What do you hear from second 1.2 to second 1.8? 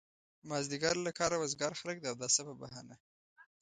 وزګار